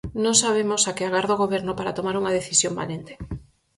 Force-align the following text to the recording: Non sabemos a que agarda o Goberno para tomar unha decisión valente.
Non 0.23 0.35
sabemos 0.43 0.81
a 0.85 0.91
que 0.97 1.05
agarda 1.05 1.35
o 1.35 1.41
Goberno 1.43 1.71
para 1.75 1.95
tomar 1.97 2.15
unha 2.21 2.35
decisión 2.39 2.73
valente. 2.81 3.13